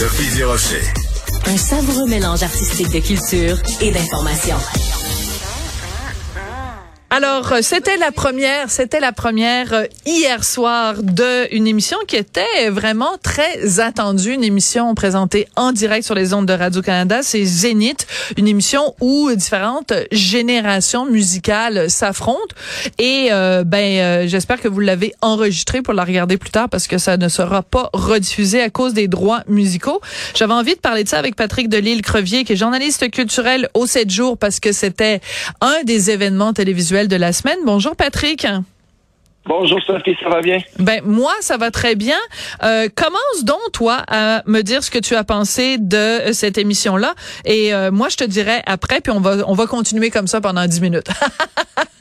[0.00, 0.42] Sophie.
[1.44, 4.56] Un savoureux mélange artistique de culture et d'information.
[7.12, 12.14] Alors, euh, c'était la première, c'était la première euh, hier soir de une émission qui
[12.14, 17.44] était vraiment très attendue, une émission présentée en direct sur les ondes de Radio-Canada, c'est
[17.44, 22.54] Zénith, une émission où différentes générations musicales s'affrontent
[22.98, 26.98] et euh, ben j'espère que vous l'avez enregistré pour la regarder plus tard parce que
[26.98, 30.00] ça ne sera pas rediffusé à cause des droits musicaux.
[30.36, 34.08] J'avais envie de parler de ça avec Patrick Delisle-Crevier qui est journaliste culturel au 7
[34.10, 35.20] jours parce que c'était
[35.60, 37.58] un des événements télévisuels de la semaine.
[37.64, 38.46] Bonjour Patrick.
[39.46, 40.58] Bonjour Sophie, ça va bien?
[40.78, 42.18] Ben moi, ça va très bien.
[42.62, 46.58] Euh, commence donc toi à me dire ce que tu as pensé de euh, cette
[46.58, 47.14] émission-là,
[47.46, 50.40] et euh, moi je te dirai après, puis on va on va continuer comme ça
[50.40, 51.08] pendant dix minutes.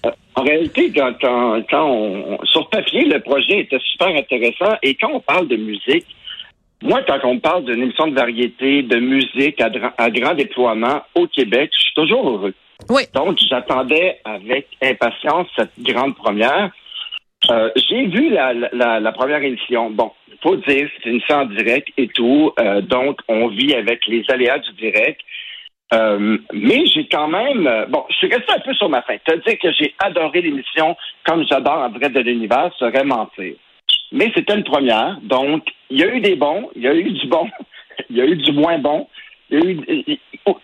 [0.35, 1.13] en réalité, quand,
[1.69, 6.05] quand, sur papier, le projet était super intéressant, et quand on parle de musique,
[6.83, 11.25] moi, quand on parle d'une émission de variété, de musique à, à grand déploiement au
[11.27, 12.53] Québec, je suis toujours heureux.
[13.13, 16.71] Donc, j'attendais avec impatience cette grande première.
[17.49, 19.89] Euh, j'ai vu la, première émission.
[19.91, 22.51] Bon, faut dire, c'est une émission en direct et tout.
[22.59, 25.21] Euh, donc, on vit avec les aléas du direct.
[25.93, 27.67] Euh, mais j'ai quand même...
[27.89, 29.17] Bon, je suis resté un peu sur ma fin.
[29.25, 33.53] Te dire que j'ai adoré l'émission comme j'adore en direct de l'univers serait mentir.
[34.11, 35.17] Mais c'était une première.
[35.21, 37.47] Donc, il y a eu des bons, il y a eu du bon,
[38.09, 39.07] il y a eu du moins bon.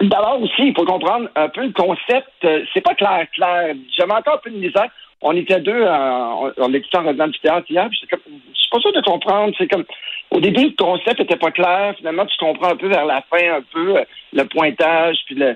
[0.02, 2.30] D'abord aussi, il faut comprendre un peu le concept.
[2.44, 3.76] Euh, c'est pas clair, clair.
[3.98, 4.90] J'avais encore un peu de misère.
[5.22, 8.92] On était deux, en, on était en revenant du théâtre hier, je suis pas sûr
[8.92, 9.54] de comprendre.
[9.58, 9.86] C'est comme
[10.32, 11.96] au début, le concept était pas clair.
[11.98, 15.56] Finalement, tu comprends un peu vers la fin, un peu euh, le pointage, puis le,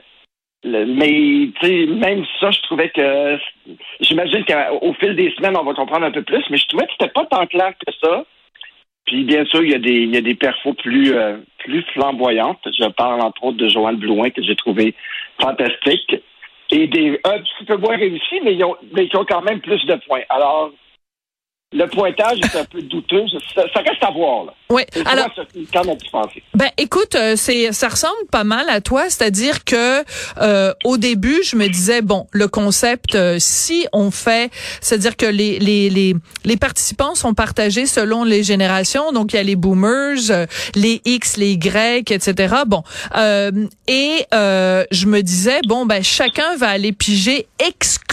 [0.64, 3.38] mais tu même ça, je trouvais que
[4.02, 6.92] j'imagine qu'au fil des semaines, on va comprendre un peu plus, mais je trouvais que
[7.00, 8.26] c'était pas tant clair que ça.
[9.10, 11.82] Puis bien sûr, il y a des, il y a des perfos plus, euh, plus
[11.94, 12.60] flamboyantes.
[12.66, 14.94] Je parle entre autres de Joanne Blouin que j'ai trouvé
[15.42, 16.16] fantastique.
[16.70, 19.62] Et des un petit peu moins réussis, mais ils ont, mais qui ont quand même
[19.62, 20.22] plus de points.
[20.30, 20.72] Alors,
[21.72, 23.26] le pointage est un peu douteux.
[23.54, 24.46] Ça, reste à voir.
[24.46, 24.54] Là.
[24.72, 24.82] Oui.
[25.06, 25.30] Alors,
[26.56, 30.04] ben écoute, euh, c'est ça ressemble pas mal à toi, c'est-à-dire que
[30.42, 35.28] euh, au début, je me disais bon, le concept, euh, si on fait, c'est-à-dire que
[35.28, 39.56] les, les les les participants sont partagés selon les générations, donc il y a les
[39.56, 42.56] boomers, les X, les Y, etc.
[42.66, 42.82] Bon,
[43.88, 48.09] et je me disais bon ben chacun va aller piger exclusivement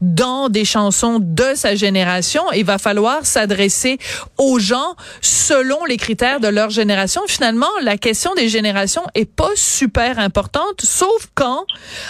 [0.00, 3.98] dans des chansons de sa génération il va falloir s'adresser
[4.38, 7.22] aux gens selon les critères de leur génération.
[7.26, 11.64] Finalement, la question des générations est pas super importante, sauf quand,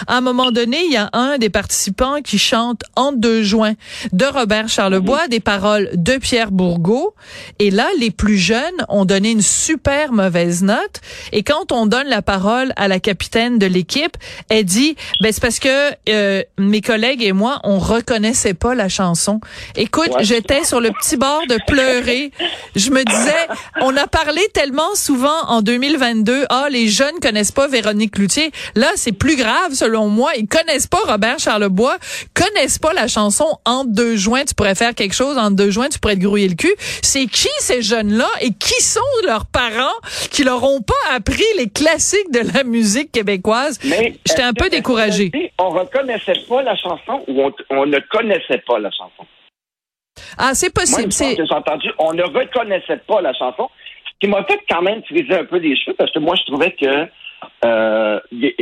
[0.07, 3.73] à un moment donné, il y a un des participants qui chante En deux joints
[4.11, 7.15] de Robert Charlebois, des paroles de Pierre Bourgault.
[7.59, 11.01] Et là, les plus jeunes ont donné une super mauvaise note.
[11.31, 14.17] Et quand on donne la parole à la capitaine de l'équipe,
[14.49, 18.89] elle dit, ben c'est parce que euh, mes collègues et moi, on reconnaissait pas la
[18.89, 19.39] chanson.
[19.75, 22.31] Écoute, j'étais sur le petit bord de pleurer.
[22.75, 23.47] Je me disais,
[23.81, 28.51] on a parlé tellement souvent en 2022, ah, les jeunes connaissent pas Véronique Cloutier.
[28.75, 30.31] Là, c'est plus grave, selon moi.
[30.37, 31.97] Ils connaissent pas Robert Charlebois,
[32.33, 35.89] connaissent pas la chanson Entre deux joints, tu pourrais faire quelque chose, entre deux joints,
[35.89, 36.73] tu pourrais te grouiller le cul.
[37.01, 39.87] C'est qui ces jeunes-là et qui sont leurs parents
[40.31, 43.79] qui leur ont pas appris les classiques de la musique québécoise?
[44.25, 45.31] J'étais un peu découragée.
[45.57, 49.25] On reconnaissait pas la chanson ou on, on ne connaissait pas la chanson?
[50.37, 51.09] Ah, c'est possible.
[51.19, 53.69] Moi, j'ai entendu, on ne reconnaissait pas la chanson,
[54.05, 56.51] ce qui m'a fait quand même tirer un peu des cheveux parce que moi, je
[56.51, 57.07] trouvais que
[57.65, 58.19] euh,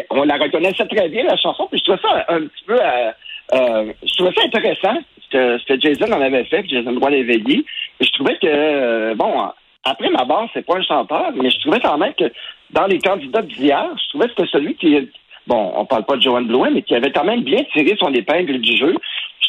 [0.09, 3.12] on la reconnaissait très bien la chanson, puis je trouvais ça un, petit peu, euh,
[3.53, 4.97] euh, je trouvais ça intéressant
[5.31, 7.66] ce que, Jason en avait fait, Jason Droit d'éveiller.
[8.00, 9.50] Je trouvais que bon,
[9.84, 12.31] après ma base, c'est pas un chanteur, mais je trouvais quand même que
[12.72, 15.09] dans les candidats d'hier, je trouvais que c'était celui qui
[15.50, 18.14] bon, on parle pas de Joanne Blouin, mais qui avait quand même bien tiré son
[18.14, 18.96] épingle du jeu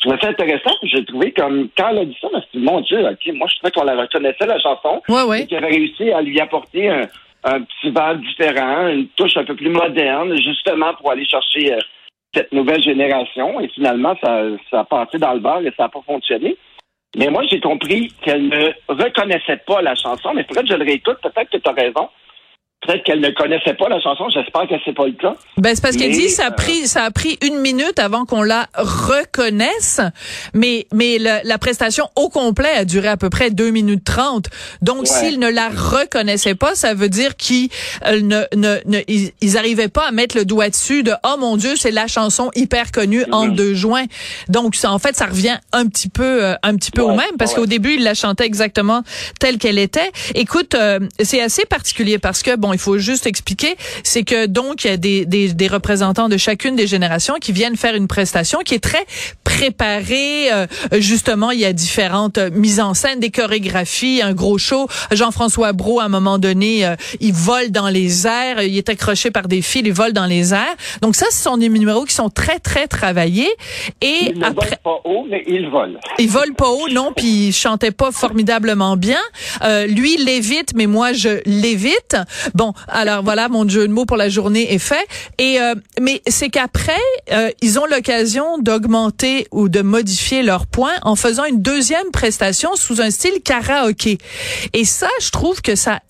[0.01, 0.75] je trouvais ça intéressant.
[0.83, 3.35] J'ai trouvé comme quand elle a dit ça, je me suis dit, mon Dieu, ok,
[3.35, 5.03] moi je trouvais qu'on la reconnaissait la chanson.
[5.09, 5.43] Ouais, ouais.
[5.43, 7.03] Et qu'elle avait réussi à lui apporter un,
[7.43, 11.79] petit verre différent, une touche un peu plus moderne, justement pour aller chercher euh,
[12.35, 13.61] cette nouvelle génération.
[13.61, 16.57] Et finalement, ça, ça a passé dans le bar et ça n'a pas fonctionné.
[17.17, 20.85] Mais moi, j'ai compris qu'elle ne reconnaissait pas la chanson, mais peut-être que je le
[20.85, 22.09] réécoute, peut-être que tu as raison.
[22.87, 24.25] Peut-être qu'elle ne connaissait pas la chanson.
[24.31, 25.35] J'espère que c'est pas le cas.
[25.59, 28.43] Ben c'est parce qu'elle dit ça a pris ça a pris une minute avant qu'on
[28.43, 30.01] la reconnaisse,
[30.55, 34.47] mais mais la prestation au complet a duré à peu près deux minutes trente.
[34.81, 37.69] Donc s'ils ne la reconnaissaient pas, ça veut dire qu'ils
[38.07, 41.77] euh, ne, ne, ils, arrivaient pas à mettre le doigt dessus de oh mon Dieu
[41.77, 43.55] c'est la chanson hyper connue en mm-hmm.
[43.55, 44.05] deux juin.
[44.49, 47.37] Donc ça, en fait ça revient un petit peu euh, un petit peu au même
[47.39, 49.03] parce qu'au début il la chantait exactement
[49.39, 50.11] telle qu'elle était.
[50.35, 54.85] Écoute euh, c'est assez particulier parce que bon il faut juste expliquer, c'est que donc
[54.85, 58.09] il y a des, des, des, représentants de chacune des générations qui viennent faire une
[58.09, 59.07] prestation qui est très
[59.45, 60.53] préparée.
[60.53, 60.67] Euh,
[60.99, 64.89] justement, il y a différentes mises en scène, des chorégraphies, un gros show.
[65.11, 69.31] Jean-François Brault, à un moment donné, euh, il vole dans les airs, il est accroché
[69.31, 70.77] par des fils, il vole dans les airs.
[71.03, 73.51] Donc ça, ce sont des numéros qui sont très, très travaillés.
[74.01, 74.69] Et il après...
[74.69, 75.99] vole pas haut, mais il vole.
[76.19, 79.21] Il vole pas haut, non, puis il chantait pas formidablement bien.
[79.63, 82.17] Euh, lui, l'évite, mais moi, je l'évite.
[82.61, 85.07] Bon, alors voilà, mon jeu de mots pour la journée est fait.
[85.39, 86.93] Et euh, mais c'est qu'après,
[87.33, 92.77] euh, ils ont l'occasion d'augmenter ou de modifier leurs points en faisant une deuxième prestation
[92.77, 94.19] sous un style karaoké.
[94.75, 96.01] Et ça, je trouve que ça,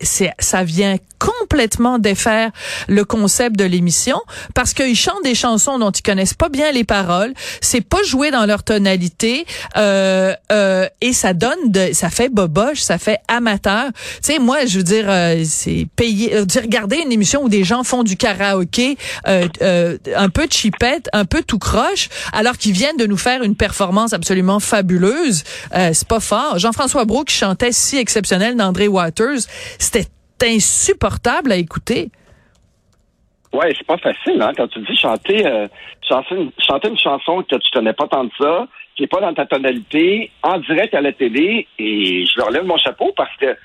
[0.40, 2.50] ça vient complètement défaire
[2.88, 4.20] le concept de l'émission
[4.54, 7.34] parce qu'ils chantent des chansons dont ils connaissent pas bien les paroles.
[7.60, 9.46] C'est pas joué dans leur tonalité
[9.76, 13.86] euh, euh, et ça donne de, ça fait boboche, ça fait amateur.
[13.92, 15.06] Tu sais, moi, je veux dire,
[15.44, 18.96] c'est payé euh, dire regarder une émission où des gens font du karaoké
[19.26, 23.42] euh, euh, un peu chipette, un peu tout croche, alors qu'ils viennent de nous faire
[23.42, 25.44] une performance absolument fabuleuse.
[25.72, 26.58] c'est pas fort.
[26.58, 29.40] Jean-François Brault qui chantait si exceptionnel d'André Waters,
[29.78, 30.06] c'était
[30.46, 32.10] insupportable à écouter.
[33.52, 35.44] Ouais, c'est pas facile, hein, quand tu dis chanter,
[36.08, 39.20] chanter, une, chanter une chanson que tu connais pas tant de ça, qui est pas
[39.20, 43.34] dans ta tonalité, en direct à la télé, et je leur lève mon chapeau parce
[43.38, 43.56] que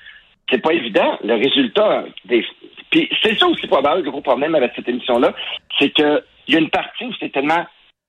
[0.50, 1.18] c'est pas évident.
[1.22, 2.44] Le résultat des.
[2.90, 5.34] Puis c'est ça aussi probable, le gros problème avec cette émission-là,
[5.78, 7.64] c'est qu'il y a une partie où c'est tellement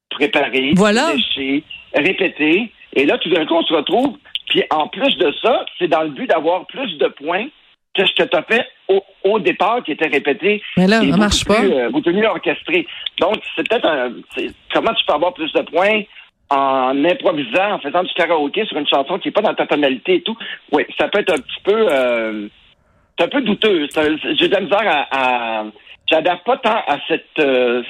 [0.10, 1.12] préparé, voilà.
[1.94, 4.18] répété, et là, tout d'un coup, on se retrouve.
[4.50, 7.48] Puis en plus de ça, c'est dans le but d'avoir plus de points
[7.98, 8.66] que ce que tu as fait
[9.24, 10.62] au, départ, qui était répété.
[10.78, 11.62] Mais là, ça marche pas.
[11.62, 12.88] Euh, beaucoup mieux orchestré.
[13.20, 14.14] Donc, c'est peut-être un.
[14.74, 16.04] Comment tu peux avoir plus de points
[16.50, 20.16] en improvisant, en faisant du karaoké sur une chanson qui n'est pas dans ta tonalité
[20.16, 20.38] et tout,
[20.72, 22.48] oui, ça peut être un petit peu euh,
[23.18, 23.88] c'est un peu douteux.
[24.40, 25.66] J'ai de la misère à, à
[26.10, 27.84] j'adhère pas tant à cette euh,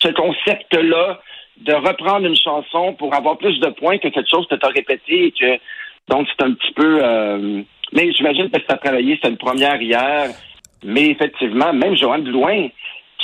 [0.00, 1.20] ce concept-là
[1.58, 4.68] de reprendre une chanson pour avoir plus de points que quelque chose que tu as
[4.68, 5.58] répété et que
[6.08, 7.62] donc c'est un petit peu euh,
[7.92, 10.30] mais j'imagine que tu as travaillé, c'est une première hier.
[10.84, 12.68] Mais effectivement, même Joanne Blouin,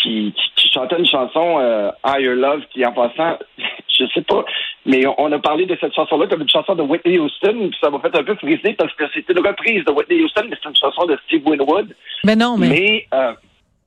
[0.02, 3.38] qui, qui, chantait une chanson euh, Higher Love, qui en passant,
[3.88, 4.44] je sais pas,
[4.84, 7.90] mais on, a parlé de cette chanson-là comme une chanson de Whitney Houston, puis ça
[7.90, 10.68] m'a fait un peu friser parce que c'était une reprise de Whitney Houston, mais c'est
[10.68, 11.94] une chanson de Steve Winwood.
[12.24, 12.68] Mais non, mais.
[12.68, 13.32] mais euh,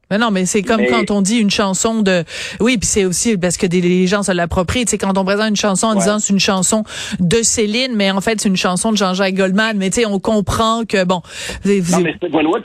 [0.09, 2.23] mais non, mais c'est comme quand on dit une chanson de,
[2.59, 4.85] oui, puis c'est aussi parce que des, les gens se l'approprient.
[4.87, 6.83] Sais, quand on présente une chanson en disant c'est une chanson
[7.19, 9.77] de Céline, mais en fait c'est une chanson de Jean-Jacques Goldman.
[9.77, 11.21] Mais tu sais, on comprend que bon.
[11.65, 12.15] Non, mais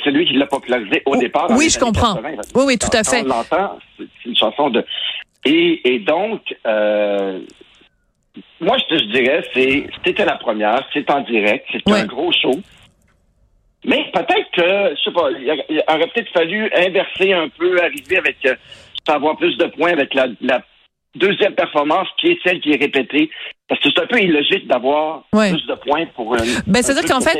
[0.04, 1.48] c'est lui qui l'a popularisé au départ.
[1.50, 2.18] Oui, je comprends.
[2.54, 3.22] oui, oui, tout à fait.
[3.22, 4.84] On l'entend, c'est une chanson de.
[5.44, 7.40] Et, et donc, euh,
[8.60, 12.60] moi, je te dirais, c'est c'était la première, c'est en direct, c'est un gros show.
[13.84, 18.36] Mais peut-être que, je sais pas, il aurait peut-être fallu inverser un peu, arriver avec,
[18.46, 18.54] euh,
[19.08, 20.62] avoir plus de points avec la, la
[21.14, 23.30] deuxième performance qui est celle qui est répétée.
[23.72, 26.36] Parce que c'est un peu illogique d'avoir plus de points pour.
[26.66, 27.38] Ben, c'est-à-dire qu'en fait,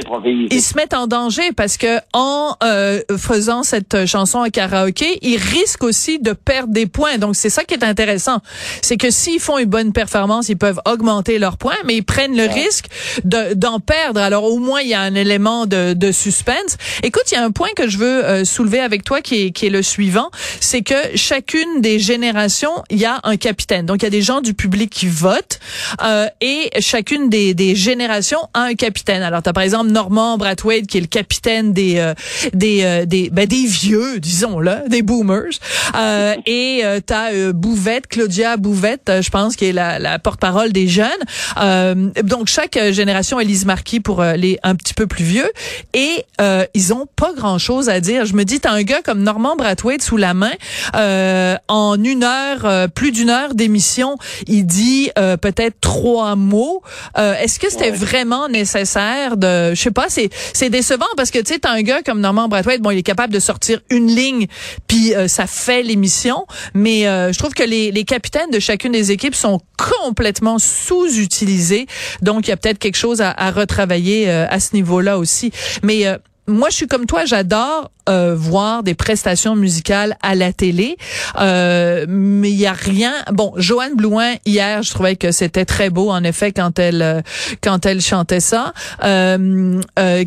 [0.50, 5.36] ils se mettent en danger parce que en euh, faisant cette chanson à karaoké, ils
[5.36, 7.18] risquent aussi de perdre des points.
[7.18, 8.38] Donc, c'est ça qui est intéressant.
[8.80, 12.34] C'est que s'ils font une bonne performance, ils peuvent augmenter leurs points, mais ils prennent
[12.34, 12.86] le risque
[13.24, 14.18] d'en perdre.
[14.18, 16.78] Alors, au moins, il y a un élément de, de suspense.
[17.02, 19.50] Écoute, il y a un point que je veux euh, soulever avec toi qui est,
[19.50, 20.30] qui est le suivant.
[20.60, 23.84] C'est que chacune des générations, il y a un capitaine.
[23.84, 25.60] Donc, il y a des gens du public qui votent.
[26.02, 29.22] Euh, euh, et chacune des, des, générations a un capitaine.
[29.22, 32.14] Alors, tu as par exemple Norman Brathwaite qui est le capitaine des euh,
[32.52, 35.58] des euh, des, ben, des vieux, disons-le, des boomers.
[36.46, 41.08] et tu as Bouvette, Claudia Bouvette, je pense, qui est la, la porte-parole des jeunes.
[42.22, 45.50] donc, chaque génération, Elise Marquis pour les un petit peu plus vieux.
[45.94, 46.24] Et
[46.74, 48.24] ils ont pas grand-chose à dire.
[48.26, 50.52] Je me dis, t'as un gars comme Norman Brathwaite sous la main.
[51.68, 56.82] en une heure, plus d'une heure d'émission, il dit peut-être trois trois mots.
[57.16, 61.38] Euh, est-ce que c'était vraiment nécessaire de, je sais pas, c'est c'est décevant parce que
[61.38, 64.08] tu sais, t'as un gars comme Norman Brathwaite, bon, il est capable de sortir une
[64.08, 64.46] ligne,
[64.88, 66.44] puis euh, ça fait l'émission.
[66.74, 71.86] Mais euh, je trouve que les, les capitaines de chacune des équipes sont complètement sous-utilisés.
[72.20, 75.50] Donc il y a peut-être quelque chose à, à retravailler à ce niveau-là aussi.
[75.82, 76.04] Mais
[76.52, 80.96] moi, je suis comme toi, j'adore euh, voir des prestations musicales à la télé,
[81.38, 83.12] euh, mais il y a rien.
[83.32, 87.20] Bon, Joanne Blouin hier, je trouvais que c'était très beau en effet quand elle euh,
[87.62, 88.72] quand elle chantait ça,
[89.04, 89.80] euh,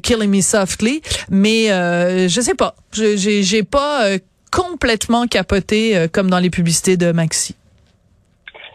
[0.03, 4.08] Killing Me Softly, mais je sais pas, j'ai j'ai pas
[4.51, 7.55] complètement capoté comme dans les publicités de Maxi.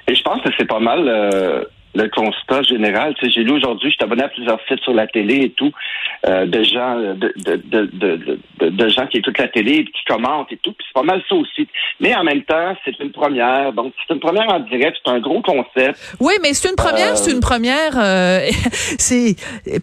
[0.09, 3.15] Et je pense que c'est pas mal le constat général.
[3.15, 5.51] Tu sais, j'ai lu aujourd'hui, je suis abonné à plusieurs sites sur la télé et
[5.51, 5.73] tout,
[6.27, 10.05] euh, de gens de, de, de, de, de gens qui écoutent la télé et qui
[10.07, 10.73] commentent et tout.
[10.73, 11.67] Puis c'est pas mal ça aussi.
[11.99, 13.73] Mais en même temps, c'est une première.
[13.73, 15.99] Donc, c'est une première en direct, c'est un gros concept.
[16.21, 17.99] Oui, mais c'est une première, c'est une euh, première.
[17.99, 18.49] Euh,
[18.99, 19.35] c'est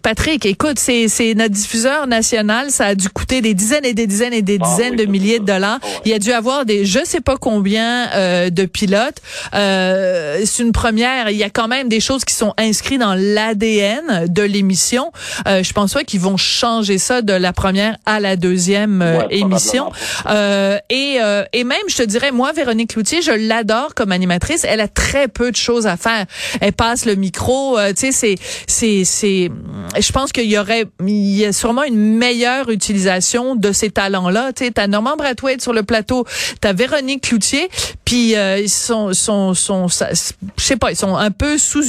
[0.02, 2.70] Patrick, écoute, c'est, c'est notre diffuseur national.
[2.70, 5.40] Ça a dû coûter des dizaines et des dizaines et des ah dizaines de milliers
[5.40, 5.78] de dollars.
[6.06, 8.06] Il y a dû avoir des je sais pas combien
[8.50, 9.20] de pilotes.
[9.52, 11.30] c'est une première.
[11.30, 15.12] Il y a quand même des choses qui sont inscrites dans l'ADN de l'émission.
[15.46, 19.22] Euh, je pense pas qu'ils vont changer ça de la première à la deuxième euh,
[19.30, 19.90] émission.
[20.26, 24.64] Euh, et, euh, et même, je te dirais, moi, Véronique Cloutier, je l'adore comme animatrice.
[24.64, 26.26] Elle a très peu de choses à faire.
[26.60, 27.76] Elle passe le micro.
[27.88, 28.34] Tu sais, c'est,
[28.66, 29.50] c'est, c'est.
[29.98, 34.52] Je pense qu'il y aurait, il y a sûrement une meilleure utilisation de ces talents-là.
[34.52, 36.24] Tu sais, t'as Normand Brathwaite sur le plateau,
[36.60, 37.68] t'as Véronique Cloutier,
[38.04, 41.87] puis ils sont, sont, sont, je sais pas, ils sont un peu sous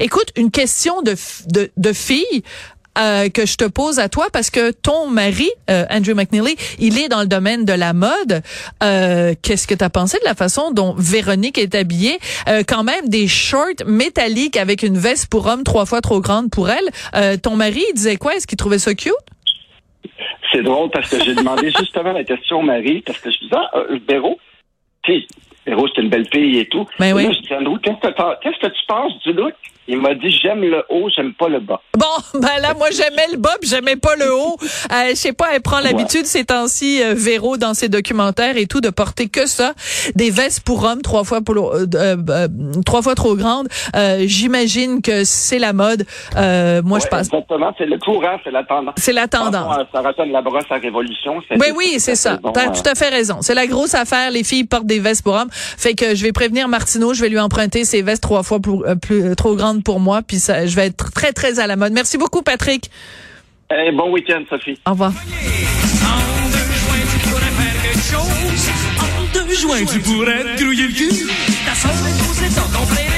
[0.00, 1.14] Écoute, une question de,
[1.48, 2.42] de, de fille.
[2.96, 6.96] Euh, que je te pose à toi parce que ton mari, euh, Andrew McNeely, il
[6.96, 8.40] est dans le domaine de la mode.
[8.84, 12.20] Euh, Qu'est-ce que tu as pensé de la façon dont Véronique est habillée?
[12.68, 16.70] Quand même des shorts métalliques avec une veste pour homme trois fois trop grande pour
[16.70, 17.40] elle.
[17.40, 18.36] Ton mari, il disait quoi?
[18.36, 19.12] Est-ce qu'il trouvait ça cute?
[20.52, 23.56] C'est drôle parce que j'ai demandé justement la question au mari parce que je disais,
[23.56, 24.38] ah, Véro,
[25.66, 26.86] Véro, c'est une belle fille et tout.
[27.00, 27.40] Mais ben oui.
[27.42, 29.54] qu'est-ce que tu penses du look?
[29.86, 31.80] Il m'a dit j'aime le haut, j'aime pas le bas.
[31.96, 34.56] Bon, ben là moi j'aimais le bas, puis j'aimais pas le haut.
[34.92, 38.66] Euh, je sais pas, elle prend l'habitude ces temps-ci euh, Véro dans ses documentaires et
[38.66, 39.74] tout de porter que ça,
[40.14, 42.16] des vestes pour hommes trois fois pour euh, euh,
[42.84, 43.68] trois fois trop grandes.
[44.20, 46.06] J'imagine que c'est la mode.
[46.34, 47.28] moi je passe.
[47.28, 48.94] Exactement, c'est le courant, c'est la tendance.
[48.96, 49.76] C'est la tendance.
[49.92, 51.42] Ça ressemble la brosse à révolution.
[51.50, 52.38] Oui oui, c'est ça.
[52.52, 53.38] T'as tout à fait raison.
[53.42, 54.30] C'est la grosse affaire.
[54.30, 55.50] Les filles portent des vestes pour hommes.
[55.52, 58.78] Fait que je vais prévenir Martineau, je vais lui emprunter ses vestes trois fois plus,
[59.00, 61.76] plus trop grandes grande pour moi, puis ça, je vais être très, très à la
[61.76, 61.92] mode.
[61.92, 62.90] Merci beaucoup, Patrick.
[63.70, 64.78] Hey, bon week-end, Sophie.
[64.86, 65.12] Au revoir.
[69.00, 71.26] En deux joints, tu pourrais te grouiller le cul.
[71.66, 73.13] Ta soeur est ton complet.